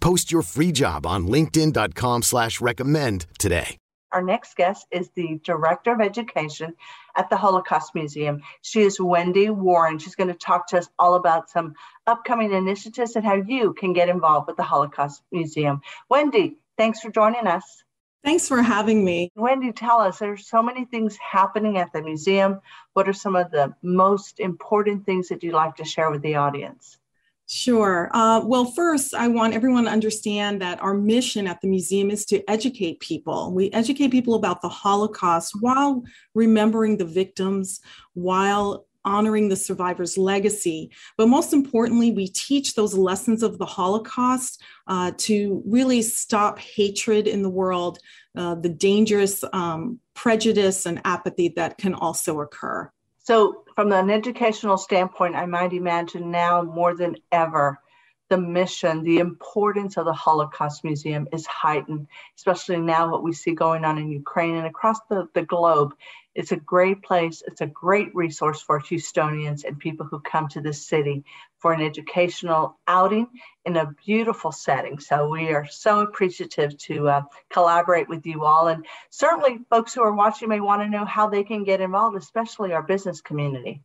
[0.00, 3.76] Post your free job on linkedin.com slash recommend today.
[4.12, 6.74] Our next guest is the Director of Education
[7.16, 8.42] at the Holocaust Museum.
[8.60, 9.98] She is Wendy Warren.
[9.98, 11.74] She's going to talk to us all about some
[12.08, 15.80] upcoming initiatives and how you can get involved with the Holocaust Museum.
[16.08, 17.84] Wendy, thanks for joining us.
[18.24, 19.30] Thanks for having me.
[19.36, 22.60] Wendy, tell us there's so many things happening at the museum.
[22.94, 26.34] What are some of the most important things that you'd like to share with the
[26.34, 26.98] audience?
[27.52, 28.08] Sure.
[28.14, 32.24] Uh, well, first, I want everyone to understand that our mission at the museum is
[32.26, 33.52] to educate people.
[33.52, 37.80] We educate people about the Holocaust while remembering the victims,
[38.14, 40.92] while honoring the survivor's legacy.
[41.18, 47.26] But most importantly, we teach those lessons of the Holocaust uh, to really stop hatred
[47.26, 47.98] in the world,
[48.36, 52.92] uh, the dangerous um, prejudice and apathy that can also occur.
[53.30, 57.78] So, from an educational standpoint, I might imagine now more than ever,
[58.30, 63.52] the mission, the importance of the Holocaust Museum is heightened, especially now what we see
[63.52, 65.94] going on in Ukraine and across the, the globe.
[66.36, 67.42] It's a great place.
[67.44, 71.24] It's a great resource for Houstonians and people who come to this city
[71.58, 73.26] for an educational outing
[73.64, 75.00] in a beautiful setting.
[75.00, 78.68] So we are so appreciative to uh, collaborate with you all.
[78.68, 82.16] And certainly, folks who are watching may want to know how they can get involved,
[82.16, 83.82] especially our business community.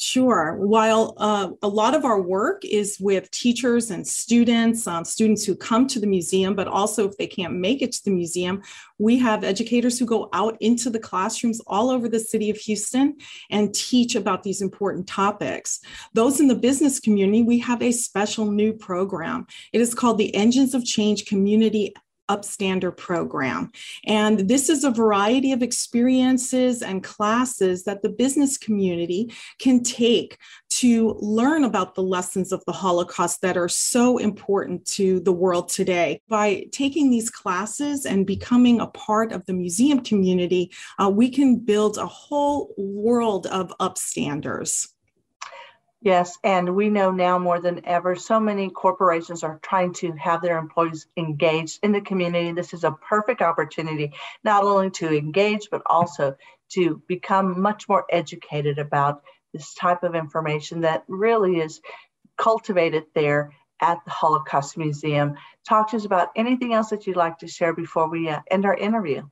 [0.00, 0.54] Sure.
[0.60, 5.56] While uh, a lot of our work is with teachers and students, um, students who
[5.56, 8.62] come to the museum, but also if they can't make it to the museum,
[8.98, 13.16] we have educators who go out into the classrooms all over the city of Houston
[13.50, 15.80] and teach about these important topics.
[16.14, 19.48] Those in the business community, we have a special new program.
[19.72, 21.92] It is called the Engines of Change Community
[22.28, 23.72] Upstander program.
[24.04, 30.38] And this is a variety of experiences and classes that the business community can take
[30.70, 35.68] to learn about the lessons of the Holocaust that are so important to the world
[35.68, 36.20] today.
[36.28, 40.70] By taking these classes and becoming a part of the museum community,
[41.02, 44.88] uh, we can build a whole world of upstanders.
[46.00, 50.42] Yes, and we know now more than ever, so many corporations are trying to have
[50.42, 52.52] their employees engaged in the community.
[52.52, 54.12] This is a perfect opportunity
[54.44, 56.36] not only to engage, but also
[56.70, 59.22] to become much more educated about
[59.52, 61.80] this type of information that really is
[62.36, 65.34] cultivated there at the Holocaust Museum.
[65.68, 68.66] Talk to us about anything else that you'd like to share before we uh, end
[68.66, 69.26] our interview.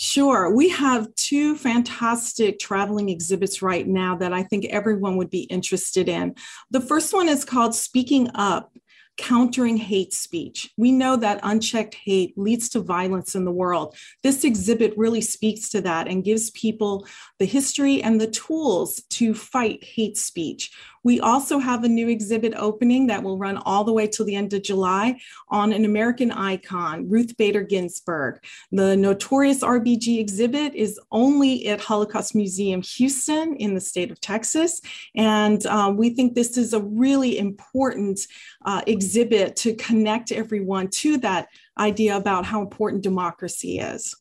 [0.00, 0.48] Sure.
[0.54, 6.08] We have two fantastic traveling exhibits right now that I think everyone would be interested
[6.08, 6.36] in.
[6.70, 8.72] The first one is called Speaking Up
[9.18, 10.70] countering hate speech.
[10.76, 13.96] We know that unchecked hate leads to violence in the world.
[14.22, 17.06] This exhibit really speaks to that and gives people
[17.38, 20.70] the history and the tools to fight hate speech.
[21.08, 24.36] We also have a new exhibit opening that will run all the way till the
[24.36, 28.44] end of July on an American icon, Ruth Bader Ginsburg.
[28.72, 34.82] The notorious RBG exhibit is only at Holocaust Museum Houston in the state of Texas.
[35.16, 38.20] And uh, we think this is a really important
[38.66, 41.48] uh, exhibit to connect everyone to that
[41.78, 44.14] idea about how important democracy is.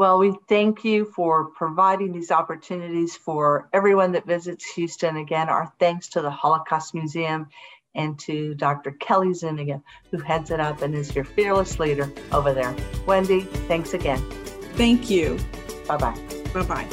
[0.00, 5.18] Well, we thank you for providing these opportunities for everyone that visits Houston.
[5.18, 7.48] Again, our thanks to the Holocaust Museum
[7.94, 8.92] and to Dr.
[8.92, 12.74] Kelly Zuniga, who heads it up and is your fearless leader over there.
[13.04, 14.20] Wendy, thanks again.
[14.72, 15.38] Thank you.
[15.86, 16.18] Bye bye.
[16.54, 16.88] Bye bye.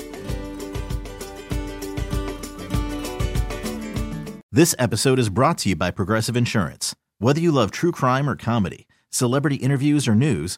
[4.51, 6.93] This episode is brought to you by Progressive Insurance.
[7.19, 10.57] Whether you love true crime or comedy, celebrity interviews or news,